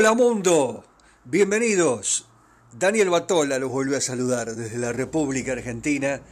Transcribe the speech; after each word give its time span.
Hola 0.00 0.14
mundo, 0.14 0.82
bienvenidos. 1.24 2.26
Daniel 2.72 3.10
Batola 3.10 3.58
los 3.58 3.70
vuelve 3.70 3.98
a 3.98 4.00
saludar 4.00 4.56
desde 4.56 4.78
la 4.78 4.94
República 4.94 5.52
Argentina 5.52 6.22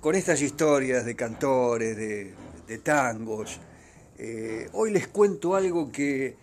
con 0.00 0.14
estas 0.14 0.40
historias 0.40 1.04
de 1.04 1.14
cantores, 1.16 1.98
de, 1.98 2.78
tangos. 2.78 3.60
Eh, 4.16 4.70
hoy 4.72 4.90
les 4.92 5.08
cuento 5.08 5.54
algo 5.54 5.92
que 5.92 6.34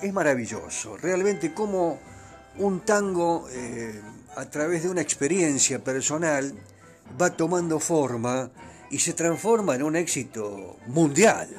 es 0.00 0.12
maravilloso, 0.14 0.96
realmente 0.96 1.52
como 1.52 2.00
un 2.56 2.80
tango 2.86 3.46
eh, 3.50 4.00
a 4.34 4.48
través 4.48 4.84
de 4.84 4.88
una 4.88 5.02
experiencia 5.02 5.84
personal 5.84 6.54
va 7.20 7.36
tomando 7.36 7.80
forma 7.80 8.50
y 8.90 8.98
se 8.98 9.12
transforma 9.12 9.74
en 9.74 9.82
un 9.82 9.94
éxito 9.94 10.78
mundial. 10.86 11.50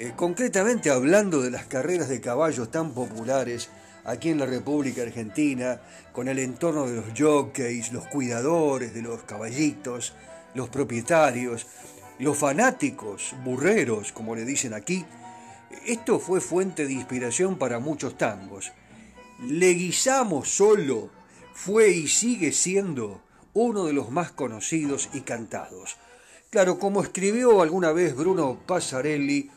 Eh, 0.00 0.12
concretamente 0.14 0.90
hablando 0.90 1.42
de 1.42 1.50
las 1.50 1.66
carreras 1.66 2.08
de 2.08 2.20
caballos 2.20 2.70
tan 2.70 2.92
populares 2.92 3.68
aquí 4.04 4.30
en 4.30 4.38
la 4.38 4.46
República 4.46 5.02
Argentina, 5.02 5.80
con 6.12 6.28
el 6.28 6.38
entorno 6.38 6.86
de 6.86 6.96
los 6.96 7.06
jockeys, 7.18 7.92
los 7.92 8.06
cuidadores 8.06 8.94
de 8.94 9.02
los 9.02 9.24
caballitos, 9.24 10.14
los 10.54 10.68
propietarios, 10.68 11.66
los 12.20 12.38
fanáticos, 12.38 13.34
burreros, 13.44 14.12
como 14.12 14.36
le 14.36 14.44
dicen 14.44 14.72
aquí, 14.72 15.04
esto 15.84 16.20
fue 16.20 16.40
fuente 16.40 16.86
de 16.86 16.92
inspiración 16.92 17.58
para 17.58 17.80
muchos 17.80 18.16
tangos. 18.16 18.72
Leguizamo 19.48 20.44
solo 20.44 21.10
fue 21.54 21.90
y 21.90 22.06
sigue 22.06 22.52
siendo 22.52 23.20
uno 23.52 23.86
de 23.86 23.94
los 23.94 24.12
más 24.12 24.30
conocidos 24.30 25.10
y 25.12 25.22
cantados. 25.22 25.96
Claro, 26.50 26.78
como 26.78 27.02
escribió 27.02 27.62
alguna 27.62 27.90
vez 27.90 28.14
Bruno 28.14 28.60
Passarelli, 28.64 29.50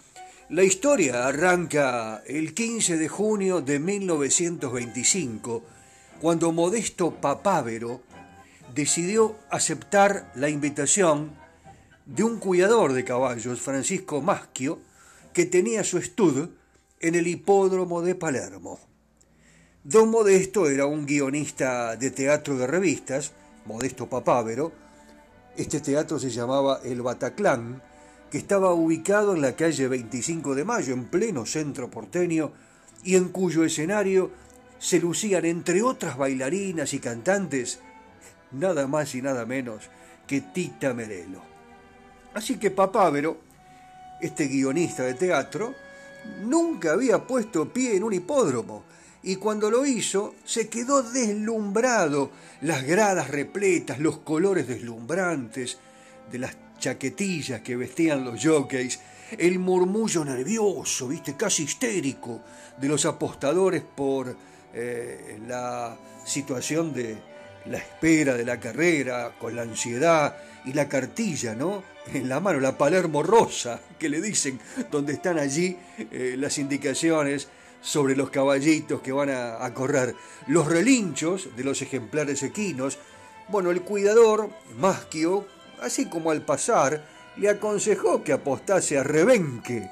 la 0.51 0.63
historia 0.65 1.27
arranca 1.27 2.23
el 2.25 2.53
15 2.53 2.97
de 2.97 3.07
junio 3.07 3.61
de 3.61 3.79
1925, 3.79 5.63
cuando 6.19 6.51
Modesto 6.51 7.11
Papávero 7.21 8.01
decidió 8.75 9.37
aceptar 9.49 10.29
la 10.35 10.49
invitación 10.49 11.31
de 12.05 12.25
un 12.25 12.37
cuidador 12.37 12.91
de 12.91 13.05
caballos, 13.05 13.61
Francisco 13.61 14.21
Maschio, 14.21 14.79
que 15.31 15.45
tenía 15.45 15.85
su 15.85 15.97
estudio 15.97 16.49
en 16.99 17.15
el 17.15 17.27
hipódromo 17.27 18.01
de 18.01 18.15
Palermo. 18.15 18.77
Don 19.85 20.09
Modesto 20.09 20.69
era 20.69 20.85
un 20.85 21.05
guionista 21.05 21.95
de 21.95 22.11
teatro 22.11 22.57
de 22.57 22.67
revistas, 22.67 23.31
Modesto 23.65 24.09
Papávero. 24.09 24.73
Este 25.55 25.79
teatro 25.79 26.19
se 26.19 26.29
llamaba 26.29 26.81
El 26.83 27.01
Bataclán 27.01 27.81
que 28.31 28.37
estaba 28.37 28.73
ubicado 28.73 29.35
en 29.35 29.41
la 29.41 29.57
calle 29.57 29.89
25 29.89 30.55
de 30.55 30.63
Mayo, 30.63 30.93
en 30.93 31.05
pleno 31.05 31.45
centro 31.45 31.91
porteño, 31.91 32.53
y 33.03 33.17
en 33.17 33.27
cuyo 33.27 33.65
escenario 33.65 34.31
se 34.79 34.99
lucían, 34.99 35.43
entre 35.43 35.83
otras 35.83 36.17
bailarinas 36.17 36.93
y 36.93 36.99
cantantes, 36.99 37.79
nada 38.51 38.87
más 38.87 39.13
y 39.15 39.21
nada 39.21 39.45
menos 39.45 39.89
que 40.25 40.39
Tita 40.39 40.93
Merelo. 40.93 41.41
Así 42.33 42.55
que 42.57 42.71
Papávero, 42.71 43.37
este 44.21 44.47
guionista 44.47 45.03
de 45.03 45.15
teatro, 45.15 45.75
nunca 46.45 46.93
había 46.93 47.27
puesto 47.27 47.71
pie 47.73 47.97
en 47.97 48.03
un 48.05 48.13
hipódromo, 48.13 48.85
y 49.23 49.35
cuando 49.35 49.69
lo 49.69 49.85
hizo 49.85 50.35
se 50.45 50.69
quedó 50.69 51.03
deslumbrado, 51.03 52.31
las 52.61 52.83
gradas 52.83 53.29
repletas, 53.29 53.99
los 53.99 54.19
colores 54.19 54.69
deslumbrantes 54.69 55.79
de 56.31 56.39
las 56.39 56.55
chaquetillas 56.81 57.61
que 57.61 57.77
vestían 57.77 58.25
los 58.25 58.43
jockeys, 58.43 58.99
el 59.37 59.59
murmullo 59.59 60.25
nervioso, 60.25 61.07
viste, 61.07 61.37
casi 61.37 61.63
histérico, 61.63 62.41
de 62.77 62.87
los 62.89 63.05
apostadores 63.05 63.81
por 63.81 64.35
eh, 64.73 65.39
la 65.47 65.95
situación 66.25 66.93
de 66.93 67.17
la 67.65 67.77
espera 67.77 68.33
de 68.33 68.43
la 68.43 68.59
carrera, 68.59 69.35
con 69.39 69.55
la 69.55 69.61
ansiedad 69.61 70.35
y 70.65 70.73
la 70.73 70.89
cartilla, 70.89 71.55
¿no? 71.55 71.83
En 72.13 72.27
la 72.27 72.39
mano, 72.39 72.59
la 72.59 72.77
Palermo 72.77 73.21
Rosa, 73.21 73.79
que 73.99 74.09
le 74.09 74.19
dicen, 74.19 74.59
donde 74.89 75.13
están 75.13 75.37
allí 75.37 75.77
eh, 76.11 76.35
las 76.37 76.57
indicaciones 76.57 77.47
sobre 77.81 78.15
los 78.15 78.29
caballitos 78.29 79.01
que 79.01 79.11
van 79.11 79.29
a, 79.29 79.73
correr, 79.73 80.15
los 80.47 80.67
relinchos 80.67 81.55
de 81.55 81.63
los 81.63 81.81
ejemplares 81.81 82.43
equinos, 82.43 82.97
bueno, 83.49 83.71
el 83.71 83.81
cuidador, 83.81 84.49
Maschio, 84.77 85.45
así 85.81 86.05
como 86.05 86.31
al 86.31 86.43
pasar, 86.43 87.03
le 87.37 87.49
aconsejó 87.49 88.23
que 88.23 88.33
apostase 88.33 88.97
a 88.97 89.03
Rebenque, 89.03 89.89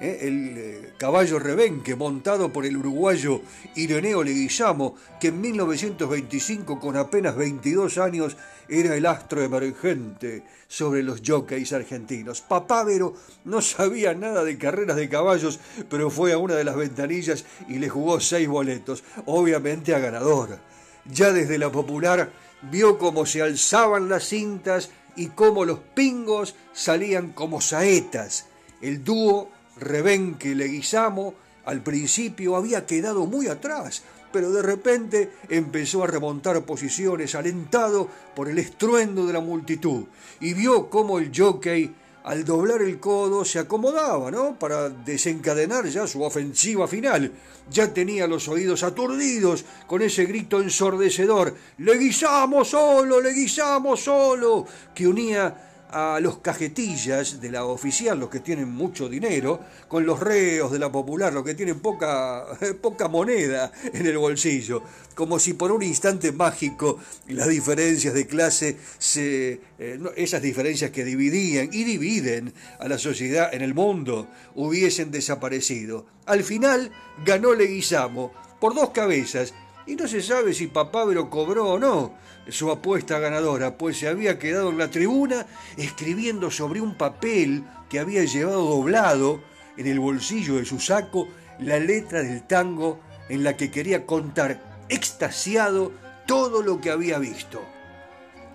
¿eh? 0.00 0.18
el 0.22 0.54
eh, 0.56 0.92
caballo 0.98 1.38
Rebenque, 1.38 1.94
montado 1.94 2.52
por 2.52 2.66
el 2.66 2.76
uruguayo 2.76 3.42
Ireneo 3.76 4.22
Leguizamo, 4.22 4.96
que 5.20 5.28
en 5.28 5.40
1925, 5.40 6.80
con 6.80 6.96
apenas 6.96 7.36
22 7.36 7.98
años, 7.98 8.36
era 8.68 8.96
el 8.96 9.06
astro 9.06 9.42
emergente 9.42 10.44
sobre 10.68 11.02
los 11.02 11.22
jockeys 11.26 11.72
argentinos. 11.72 12.40
Papávero 12.40 13.14
no 13.44 13.60
sabía 13.60 14.14
nada 14.14 14.44
de 14.44 14.58
carreras 14.58 14.96
de 14.96 15.08
caballos, 15.08 15.58
pero 15.88 16.10
fue 16.10 16.32
a 16.32 16.38
una 16.38 16.54
de 16.54 16.64
las 16.64 16.76
ventanillas 16.76 17.44
y 17.68 17.78
le 17.78 17.88
jugó 17.88 18.20
seis 18.20 18.48
boletos, 18.48 19.02
obviamente 19.26 19.94
a 19.94 19.98
ganador. 19.98 20.58
Ya 21.04 21.32
desde 21.32 21.58
la 21.58 21.72
popular 21.72 22.30
vio 22.62 22.98
cómo 22.98 23.26
se 23.26 23.42
alzaban 23.42 24.08
las 24.08 24.24
cintas 24.24 24.90
y 25.16 25.28
cómo 25.28 25.64
los 25.64 25.78
pingos 25.78 26.54
salían 26.72 27.32
como 27.32 27.60
saetas. 27.60 28.46
El 28.80 29.04
dúo 29.04 29.50
Rebenque-Leguizamo 29.78 31.34
al 31.64 31.82
principio 31.82 32.56
había 32.56 32.86
quedado 32.86 33.26
muy 33.26 33.48
atrás, 33.48 34.02
pero 34.32 34.50
de 34.50 34.62
repente 34.62 35.32
empezó 35.48 36.04
a 36.04 36.06
remontar 36.06 36.64
posiciones 36.64 37.34
alentado 37.34 38.08
por 38.34 38.48
el 38.48 38.58
estruendo 38.58 39.26
de 39.26 39.32
la 39.32 39.40
multitud 39.40 40.04
y 40.40 40.54
vio 40.54 40.88
cómo 40.88 41.18
el 41.18 41.30
jockey 41.36 41.94
al 42.24 42.44
doblar 42.44 42.82
el 42.82 42.98
codo 43.00 43.44
se 43.44 43.58
acomodaba, 43.58 44.30
¿no? 44.30 44.58
Para 44.58 44.88
desencadenar 44.90 45.86
ya 45.86 46.06
su 46.06 46.22
ofensiva 46.22 46.86
final. 46.86 47.32
Ya 47.70 47.92
tenía 47.94 48.26
los 48.26 48.48
oídos 48.48 48.82
aturdidos 48.82 49.64
con 49.86 50.02
ese 50.02 50.24
grito 50.24 50.60
ensordecedor, 50.60 51.54
¡Le 51.78 51.98
guisamos 51.98 52.68
solo, 52.68 53.20
le 53.20 53.32
guisamos 53.32 54.00
solo! 54.00 54.66
que 54.94 55.06
unía 55.06 55.69
a 55.92 56.20
los 56.20 56.38
cajetillas 56.38 57.40
de 57.40 57.50
la 57.50 57.64
oficial, 57.64 58.18
los 58.18 58.30
que 58.30 58.40
tienen 58.40 58.70
mucho 58.70 59.08
dinero, 59.08 59.60
con 59.88 60.06
los 60.06 60.20
reos 60.20 60.70
de 60.70 60.78
la 60.78 60.90
popular, 60.90 61.32
los 61.32 61.44
que 61.44 61.54
tienen 61.54 61.80
poca, 61.80 62.44
poca 62.80 63.08
moneda 63.08 63.72
en 63.92 64.06
el 64.06 64.18
bolsillo, 64.18 64.82
como 65.14 65.38
si 65.38 65.54
por 65.54 65.72
un 65.72 65.82
instante 65.82 66.32
mágico 66.32 66.98
las 67.28 67.48
diferencias 67.48 68.14
de 68.14 68.26
clase, 68.26 68.76
se, 68.98 69.60
eh, 69.78 70.00
esas 70.16 70.42
diferencias 70.42 70.90
que 70.90 71.04
dividían 71.04 71.70
y 71.72 71.84
dividen 71.84 72.54
a 72.78 72.88
la 72.88 72.98
sociedad 72.98 73.52
en 73.52 73.62
el 73.62 73.74
mundo, 73.74 74.28
hubiesen 74.54 75.10
desaparecido. 75.10 76.06
Al 76.26 76.44
final 76.44 76.90
ganó 77.24 77.54
Leguizamo 77.54 78.32
por 78.60 78.74
dos 78.74 78.90
cabezas 78.90 79.54
y 79.90 79.96
no 79.96 80.06
se 80.06 80.22
sabe 80.22 80.54
si 80.54 80.68
Papávero 80.68 81.28
cobró 81.28 81.70
o 81.70 81.78
no 81.78 82.14
su 82.48 82.70
apuesta 82.70 83.18
ganadora, 83.18 83.76
pues 83.76 83.98
se 83.98 84.06
había 84.06 84.38
quedado 84.38 84.70
en 84.70 84.78
la 84.78 84.88
tribuna 84.88 85.46
escribiendo 85.76 86.48
sobre 86.52 86.80
un 86.80 86.94
papel 86.94 87.64
que 87.88 87.98
había 87.98 88.24
llevado 88.24 88.62
doblado 88.62 89.40
en 89.76 89.88
el 89.88 89.98
bolsillo 89.98 90.56
de 90.56 90.64
su 90.64 90.78
saco 90.78 91.26
la 91.58 91.80
letra 91.80 92.22
del 92.22 92.44
tango 92.44 93.00
en 93.28 93.42
la 93.42 93.56
que 93.56 93.72
quería 93.72 94.06
contar 94.06 94.60
extasiado 94.88 95.90
todo 96.24 96.62
lo 96.62 96.80
que 96.80 96.90
había 96.90 97.18
visto. 97.18 97.60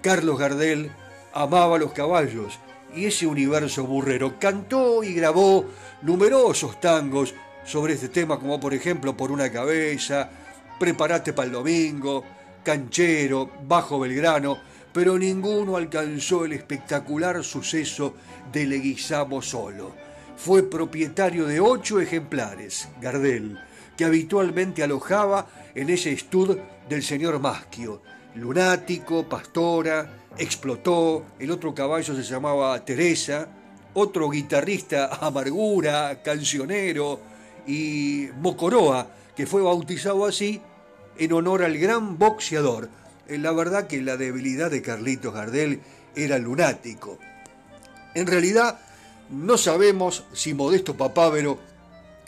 Carlos 0.01 0.40
Gardel 0.40 0.90
amaba 1.34 1.78
los 1.78 1.91
caballos 1.91 2.59
y 2.95 3.07
ese 3.07 3.28
universo 3.28 3.85
burrero. 3.85 4.40
Cantó 4.40 5.03
y 5.03 5.13
grabó 5.13 5.66
numerosos 6.01 6.79
tangos 6.79 7.34
sobre 7.66 7.95
este 7.95 8.07
tema, 8.07 8.40
como 8.40 8.57
por 8.59 8.74
ejemplo 8.74 9.18
Por 9.18 9.31
una 9.31 9.51
cabeza, 9.51 10.29
Prepárate 10.80 11.33
para 11.33 11.48
el 11.48 11.54
domingo, 11.54 12.24
Canchero, 12.63 13.50
Bajo 13.68 14.00
Belgrano, 14.00 14.57
pero 14.92 15.18
ninguno 15.18 15.77
alcanzó 15.77 16.45
el 16.45 16.54
espectacular 16.54 17.44
suceso 17.44 18.16
de 18.51 18.66
Leguizamo 18.66 19.42
solo. 19.42 19.94
Fue 20.38 20.63
propietario 20.63 21.45
de 21.45 21.60
ocho 21.60 22.00
ejemplares, 22.00 22.89
Gardel, 23.01 23.60
que 23.95 24.06
habitualmente 24.06 24.83
alojaba 24.83 25.48
en 25.74 25.89
ese 25.89 26.12
estud 26.12 26.57
del 26.89 27.04
señor 27.04 27.39
Maschio. 27.39 28.01
Lunático, 28.36 29.27
pastora, 29.30 30.10
explotó, 30.38 31.25
el 31.39 31.51
otro 31.51 31.74
caballo 31.74 32.16
se 32.16 32.24
llamaba 32.24 32.83
Teresa, 32.83 33.48
otro 33.94 34.30
guitarrista 34.30 35.07
amargura, 35.22 36.22
cancionero 36.22 37.19
y 37.66 38.27
Mocoroa, 38.39 39.07
que 39.36 39.46
fue 39.46 39.62
bautizado 39.62 40.26
así 40.26 40.62
en 41.18 41.34
honor 41.34 41.64
al 41.64 41.78
gran 41.78 42.18
boxeador. 42.18 42.90
Eh, 43.28 43.38
la 43.38 43.52
verdad 43.52 43.88
que 43.88 44.02
la 44.02 44.18
debilidad 44.18 44.72
de 44.72 44.82
Carlitos 44.82 45.34
Gardel 45.34 45.82
era 46.16 46.38
lunático. 46.38 47.20
En 48.14 48.28
realidad, 48.28 48.80
no 49.30 49.58
sabemos 49.58 50.24
si 50.34 50.54
Modesto 50.54 50.96
Papávero, 50.96 51.60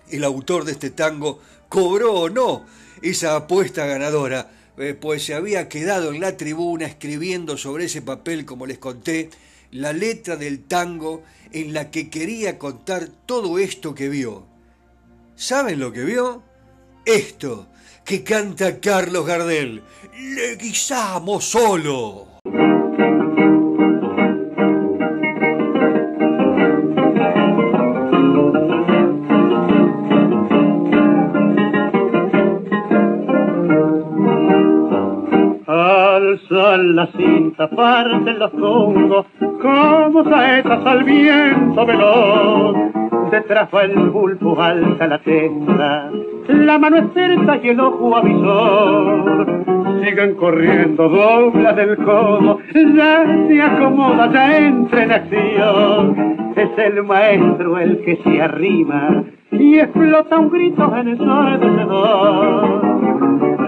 el 0.09 0.24
autor 0.24 0.65
de 0.65 0.74
este 0.74 0.89
tango, 0.89 1.39
cobró 1.69 2.13
o 2.13 2.30
no 2.30 2.65
esa 3.01 3.36
apuesta 3.36 3.86
ganadora, 3.86 4.51
eh, 4.77 4.94
pues 5.00 5.24
se 5.24 5.33
había 5.33 5.69
quedado 5.69 6.12
en 6.12 6.21
la 6.21 6.38
tribuna 6.38 6.86
escribiendo 6.86 7.57
sobre 7.57 7.86
ese 7.86 8.01
papel, 8.01 8.45
como 8.45 8.65
les 8.65 8.77
conté, 8.77 9.30
la 9.71 9.94
letra 9.94 10.36
del 10.36 10.63
tango 10.63 11.24
en 11.51 11.74
la 11.74 11.92
que 11.92 12.09
quería 12.09 12.57
contar 12.57 13.07
todo 13.25 13.59
esto 13.59 13.95
que 13.95 14.09
vio. 14.09 14.45
¿Saben 15.36 15.80
lo 15.80 15.92
que 15.92 16.04
vio? 16.04 16.44
Esto 17.07 17.68
que 18.04 18.21
canta 18.21 18.81
Carlos 18.81 19.25
Gardel. 19.25 19.81
Le 20.13 20.57
guisamos 20.57 21.45
solo. 21.45 22.27
Alzan 35.65 36.95
la 36.98 37.07
cinta, 37.15 37.69
parten 37.69 38.38
los 38.38 38.51
congos, 38.51 39.25
como 39.39 40.25
saetas 40.25 40.86
al 40.86 41.06
viento 41.06 41.86
veloz. 41.86 42.75
Detrás 43.31 43.69
va 43.74 43.83
el 43.83 44.09
bulbo, 44.09 44.62
alta 44.62 45.07
la 45.07 45.21
testa, 45.21 46.12
la 46.47 46.77
mano 46.79 46.97
es 46.97 47.13
cerca 47.13 47.59
y 47.61 47.69
el 47.69 47.79
ojo 47.79 48.15
avisor. 48.15 49.47
Siguen 50.03 50.35
corriendo, 50.35 51.09
dobla 51.09 51.73
del 51.73 51.97
codo, 51.97 52.59
ya 52.73 53.25
se 53.47 53.61
acomoda, 53.61 54.31
ya 54.31 54.57
entra 54.57 55.03
en 55.03 55.11
acción. 55.11 56.38
Es 56.55 56.69
el 56.77 57.03
maestro 57.03 57.77
el 57.77 58.01
que 58.03 58.17
se 58.23 58.41
arrima 58.41 59.23
y 59.51 59.79
explota 59.79 60.39
un 60.39 60.49
grito 60.49 60.95
en 60.95 61.07
el 61.07 61.19
ensordecedor. 61.19 62.81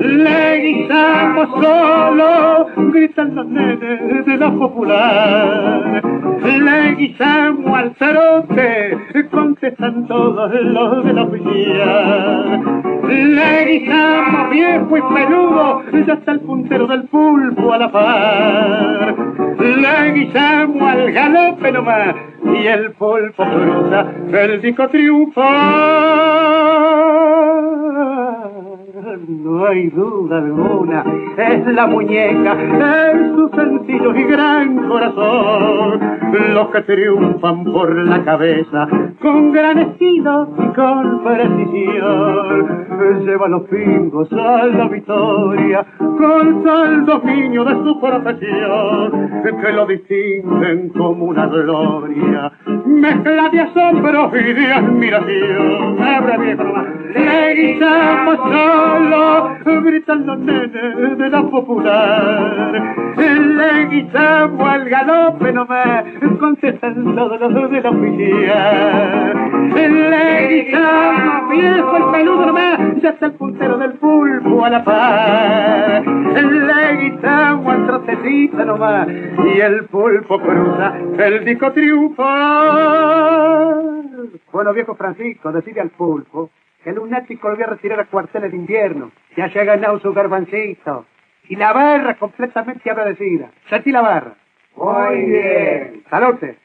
Le 0.02 0.58
guisamos 0.62 1.50
solo, 1.50 2.68
gritan 2.92 3.36
los 3.36 3.46
nenes 3.48 4.26
de 4.26 4.38
la 4.38 4.52
popular. 4.52 6.19
Le 6.44 6.96
guisamos 6.96 7.78
al 7.78 7.96
cerote, 7.96 8.98
contestan 9.30 10.08
todos 10.08 10.52
los 10.54 11.04
de 11.04 11.14
la 11.14 11.24
oficina. 11.24 12.62
Le 13.04 13.66
guisamos 13.66 14.50
viejo 14.50 14.98
y 14.98 15.02
peludo, 15.02 15.84
ya 16.08 16.14
está 16.14 16.32
el 16.32 16.40
puntero 16.42 16.88
del 16.88 17.04
pulpo 17.10 17.74
a 17.74 17.78
la 17.78 17.92
par. 17.92 19.16
Le 19.60 20.12
guisamos 20.14 20.82
al 20.82 21.12
galope 21.12 21.72
nomás, 21.72 22.16
y 22.46 22.68
el 22.68 22.92
pulpo 22.94 23.44
cruza, 23.44 24.06
el 24.32 24.62
disco 24.62 24.88
triunfa. 24.88 25.50
No 29.18 29.66
hay 29.66 29.90
duda 29.90 30.38
alguna, 30.38 31.04
es 31.36 31.66
la 31.74 31.88
muñeca, 31.88 32.54
es 33.12 33.32
su 33.32 33.50
sencillo 33.56 34.16
y 34.16 34.24
gran 34.24 34.88
corazón. 34.88 36.00
Los 36.54 36.68
que 36.70 36.82
triunfan 36.84 37.64
por 37.64 37.92
la 38.06 38.24
cabeza, 38.24 38.88
con 39.20 39.52
gran 39.52 39.80
estilo 39.80 40.50
y 40.60 40.76
con 40.76 41.24
precisión. 41.24 42.89
Lleva 43.00 43.48
los 43.48 43.64
pingos 43.70 44.32
a 44.34 44.66
la 44.66 44.88
victoria, 44.90 45.86
con 45.98 46.64
tal 46.64 47.06
dominio 47.06 47.64
de 47.64 47.74
su 47.76 48.00
profesión, 48.00 49.42
que 49.42 49.72
lo 49.72 49.86
distinguen 49.86 50.90
como 50.90 51.26
una 51.26 51.48
gloria, 51.48 52.52
mezcla 52.86 53.50
de 53.50 53.62
asombro 53.62 54.32
y 54.36 54.54
de 54.54 54.74
admiración. 54.74 55.98
Le 57.14 57.54
guisamos 57.56 58.36
solo, 58.36 59.82
gritan 59.82 60.26
los 60.26 60.40
nenes 60.40 61.18
de 61.18 61.30
la 61.30 61.44
popular. 61.44 62.96
Le 63.18 63.86
guisamos 63.88 64.70
al 64.70 64.90
galope 64.90 65.54
nomás, 65.54 66.04
contestan 66.40 67.16
todos 67.16 67.40
los 67.40 67.72
de 67.72 67.82
la 67.82 67.90
oficina. 67.90 69.34
Le 69.74 70.39
guisamos 70.64 71.50
viejo 71.50 71.98
el 71.98 72.12
peludo 72.12 72.46
nomás, 72.46 73.02
ya 73.02 73.10
está 73.10 73.28
el 73.28 73.34
puntero 73.34 73.78
del 73.78 73.94
pulpo 73.94 74.66
a 74.66 74.70
la 74.70 74.84
par. 74.84 76.06
Le 76.06 76.98
guisamos 76.98 77.74
al 77.74 77.86
trotecito 77.88 78.66
nomás, 78.66 79.08
y 79.08 79.60
el 79.60 79.86
pulpo 79.86 80.40
cruza, 80.40 80.94
el 81.18 81.46
disco 81.46 81.72
triunfa. 81.72 82.26
Bueno, 84.52 84.74
viejo 84.74 84.96
Francisco, 84.96 85.52
decide 85.52 85.82
al 85.82 85.90
pulpo 85.90 86.50
que 86.84 86.90
el 86.90 86.96
lunático 86.96 87.50
lo 87.50 87.56
voy 87.56 87.64
a 87.64 87.68
retirar 87.68 88.00
a 88.00 88.06
cuarteles 88.06 88.52
de 88.52 88.58
invierno. 88.58 89.12
Ya 89.36 89.52
se 89.52 89.60
ha 89.60 89.64
ganado 89.64 90.00
su 90.00 90.14
garbancito. 90.14 91.06
Y 91.50 91.56
la 91.56 91.74
barra 91.74 92.16
completamente 92.16 92.90
agradecida. 92.90 93.50
Sentí 93.70 93.92
la 93.92 94.02
barra. 94.02 94.36
Muy 94.76 95.26
bien. 95.26 96.04
Salute. 96.10 96.58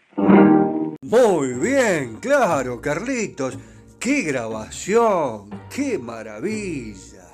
Muy 1.02 1.54
bien, 1.60 2.16
claro, 2.20 2.80
Carlitos. 2.80 3.58
¡Qué 4.04 4.20
grabación! 4.20 5.48
¡Qué 5.74 5.98
maravilla! 5.98 7.26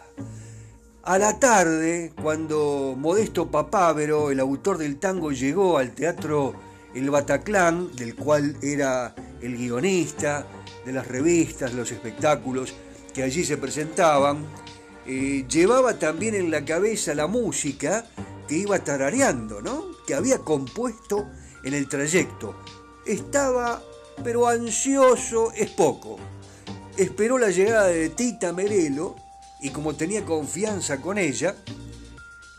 A 1.02 1.18
la 1.18 1.36
tarde, 1.40 2.12
cuando 2.22 2.94
Modesto 2.96 3.50
Papávero, 3.50 4.30
el 4.30 4.38
autor 4.38 4.78
del 4.78 5.00
tango, 5.00 5.32
llegó 5.32 5.78
al 5.78 5.90
teatro 5.96 6.54
El 6.94 7.10
Bataclán, 7.10 7.96
del 7.96 8.14
cual 8.14 8.56
era 8.62 9.16
el 9.42 9.56
guionista, 9.56 10.46
de 10.86 10.92
las 10.92 11.08
revistas, 11.08 11.74
los 11.74 11.90
espectáculos 11.90 12.72
que 13.12 13.24
allí 13.24 13.44
se 13.44 13.56
presentaban, 13.56 14.46
eh, 15.06 15.44
llevaba 15.48 15.98
también 15.98 16.36
en 16.36 16.52
la 16.52 16.64
cabeza 16.64 17.16
la 17.16 17.26
música 17.26 18.06
que 18.46 18.58
iba 18.58 18.78
tarareando, 18.78 19.60
¿no? 19.60 19.86
Que 20.06 20.14
había 20.14 20.38
compuesto 20.38 21.30
en 21.64 21.74
el 21.74 21.88
trayecto. 21.88 22.54
Estaba, 23.04 23.82
pero 24.22 24.46
ansioso 24.46 25.50
es 25.50 25.68
poco. 25.70 26.16
Esperó 27.00 27.38
la 27.38 27.48
llegada 27.48 27.86
de 27.86 28.10
Tita 28.10 28.52
Merelo 28.52 29.16
y 29.62 29.70
como 29.70 29.94
tenía 29.96 30.22
confianza 30.22 31.00
con 31.00 31.16
ella, 31.16 31.56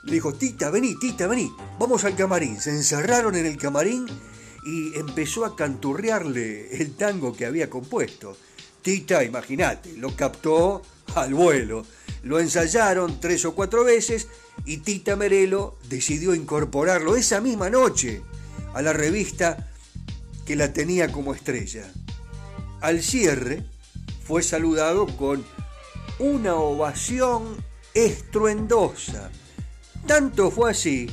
le 0.03 0.13
dijo, 0.13 0.33
Tita, 0.33 0.71
vení, 0.71 0.97
Tita, 0.99 1.27
vení, 1.27 1.53
vamos 1.77 2.05
al 2.05 2.15
camarín. 2.15 2.59
Se 2.59 2.71
encerraron 2.71 3.35
en 3.35 3.45
el 3.45 3.55
camarín 3.57 4.07
y 4.65 4.97
empezó 4.97 5.45
a 5.45 5.55
canturrearle 5.55 6.75
el 6.75 6.95
tango 6.95 7.35
que 7.35 7.45
había 7.45 7.69
compuesto. 7.69 8.35
Tita, 8.81 9.23
imagínate, 9.23 9.93
lo 9.97 10.15
captó 10.15 10.81
al 11.13 11.35
vuelo. 11.35 11.85
Lo 12.23 12.39
ensayaron 12.39 13.19
tres 13.19 13.45
o 13.45 13.53
cuatro 13.53 13.83
veces 13.83 14.27
y 14.65 14.77
Tita 14.77 15.15
Merelo 15.15 15.77
decidió 15.87 16.33
incorporarlo 16.33 17.15
esa 17.15 17.41
misma 17.41 17.69
noche 17.69 18.23
a 18.73 18.81
la 18.81 18.91
revista 18.91 19.69
que 20.47 20.55
la 20.55 20.73
tenía 20.73 21.11
como 21.11 21.35
estrella. 21.35 21.93
Al 22.81 23.03
cierre 23.03 23.69
fue 24.23 24.43
saludado 24.43 25.07
con 25.17 25.43
una 26.19 26.55
ovación 26.55 27.55
estruendosa. 27.93 29.31
Tanto 30.07 30.51
fue 30.51 30.71
así 30.71 31.09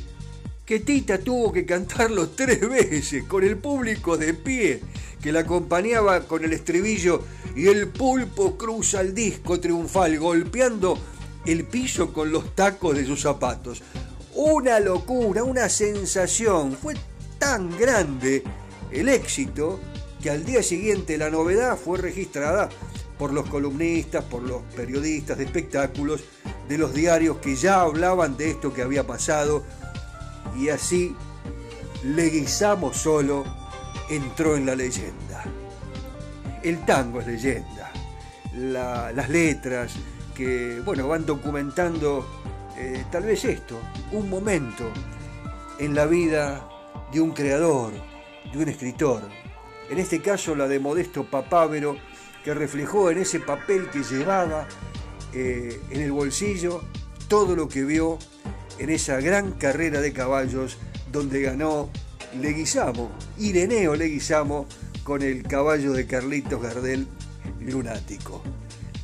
que 0.65 0.81
Tita 0.81 1.19
tuvo 1.19 1.53
que 1.53 1.65
cantarlo 1.65 2.29
tres 2.37 2.61
veces 2.69 3.25
con 3.25 3.43
el 3.43 3.57
público 3.57 4.17
de 4.17 4.35
pie 4.35 4.83
que 5.23 5.33
la 5.33 5.41
acompañaba 5.41 6.21
con 6.21 6.45
el 6.45 6.53
estribillo 6.53 7.23
y 7.57 7.67
el 7.67 7.88
pulpo 7.88 8.57
cruza 8.57 9.00
el 9.00 9.15
disco 9.15 9.59
triunfal 9.59 10.19
golpeando 10.19 10.99
el 11.45 11.65
piso 11.65 12.12
con 12.12 12.31
los 12.31 12.55
tacos 12.55 12.97
de 12.97 13.07
sus 13.07 13.23
zapatos. 13.23 13.83
Una 14.35 14.79
locura, 14.79 15.43
una 15.43 15.69
sensación. 15.69 16.77
Fue 16.77 16.95
tan 17.38 17.77
grande 17.77 18.45
el 18.93 19.09
éxito 19.09 19.81
que 20.23 20.31
al 20.31 20.45
día 20.45 20.62
siguiente 20.62 21.17
la 21.19 21.31
novedad 21.31 21.77
fue 21.77 21.99
registrada 21.99 22.69
por 23.19 23.33
los 23.33 23.49
columnistas, 23.49 24.25
por 24.25 24.43
los 24.43 24.63
periodistas 24.77 25.39
de 25.39 25.45
espectáculos, 25.45 26.23
de 26.69 26.79
los 26.79 26.95
diarios 26.95 27.39
que 27.39 27.57
ya 27.57 27.81
hablaban 27.81 28.37
de 28.37 28.51
esto 28.51 28.73
que 28.73 28.83
había 28.83 29.07
pasado 29.07 29.65
y 30.57 30.69
así 30.69 31.15
Leguizamo 32.05 32.95
solo 32.95 33.45
entró 34.09 34.57
en 34.57 34.67
la 34.67 34.77
leyenda. 34.77 35.45
El 36.63 36.85
tango 36.85 37.21
es 37.21 37.27
leyenda. 37.27 37.91
las 38.55 39.29
letras 39.29 39.95
que 40.35 40.81
bueno, 40.85 41.09
van 41.09 41.27
documentando 41.27 42.25
eh, 42.77 43.05
tal 43.11 43.25
vez 43.25 43.45
esto, 43.45 43.77
un 44.13 44.31
momento 44.31 44.91
en 45.81 45.95
la 45.95 46.07
vida 46.07 46.69
de 47.13 47.21
un 47.21 47.33
creador, 47.33 47.93
de 48.53 48.59
un 48.59 48.69
escritor. 48.69 49.23
En 49.91 49.99
este 49.99 50.23
caso 50.23 50.55
la 50.55 50.69
de 50.69 50.79
Modesto 50.79 51.25
Papávero, 51.25 51.97
que 52.45 52.54
reflejó 52.54 53.11
en 53.11 53.18
ese 53.18 53.40
papel 53.40 53.90
que 53.90 54.02
llevaba 54.02 54.66
eh, 55.33 55.80
en 55.90 56.00
el 56.00 56.12
bolsillo 56.12 56.83
todo 57.28 57.54
lo 57.54 57.68
que 57.68 57.85
vio 57.85 58.18
en 58.78 58.90
esa 58.90 59.21
gran 59.21 59.52
carrera 59.52 60.00
de 60.00 60.12
caballos 60.12 60.78
donde 61.12 61.42
ganó 61.42 61.90
Leguizamo, 62.40 63.11
Ireneo 63.38 63.95
Leguizamo, 63.95 64.66
con 65.02 65.23
el 65.23 65.42
caballo 65.42 65.92
de 65.92 66.07
Carlitos 66.07 66.62
Gardel 66.62 67.07
lunático. 67.61 68.42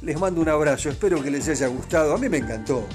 Les 0.02 0.18
mando 0.20 0.40
un 0.40 0.48
abrazo, 0.48 0.90
espero 0.90 1.22
que 1.22 1.30
les 1.30 1.48
haya 1.48 1.66
gustado. 1.68 2.14
A 2.14 2.18
mí 2.18 2.28
me 2.28 2.38
encantó 2.38 2.86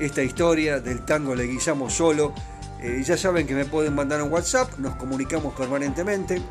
esta 0.00 0.22
historia 0.22 0.80
del 0.80 1.04
tango 1.04 1.34
Le 1.34 1.44
Guillamos 1.44 1.94
Solo. 1.94 2.34
Eh, 2.82 3.02
ya 3.04 3.16
saben 3.16 3.46
que 3.46 3.54
me 3.54 3.66
pueden 3.66 3.94
mandar 3.94 4.20
un 4.22 4.32
WhatsApp, 4.32 4.78
nos 4.78 4.96
comunicamos 4.96 5.54
permanentemente. 5.54 6.42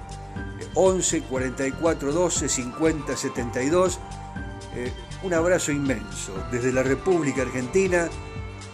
11 0.76 1.22
44 1.24 2.12
12 2.12 2.50
50 2.50 3.18
72. 3.18 4.00
un 5.24 5.34
abrazo 5.34 5.72
inmenso 5.72 6.34
desde 6.52 6.72
la 6.72 6.84
República 6.84 7.42
Argentina 7.42 8.08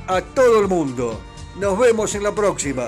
a 0.08 0.22
todo 0.22 0.62
el 0.62 0.68
mundo. 0.68 1.20
Nos 1.60 1.78
vemos 1.80 2.14
en 2.16 2.24
la 2.24 2.34
próxima. 2.34 2.88